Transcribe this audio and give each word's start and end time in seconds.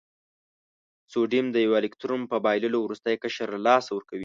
سوډیم 1.11 1.45
د 1.51 1.57
یو 1.65 1.73
الکترون 1.79 2.21
په 2.31 2.37
بایللو 2.45 2.77
وروستی 2.81 3.15
قشر 3.23 3.47
له 3.55 3.59
لاسه 3.67 3.89
ورکوي. 3.93 4.19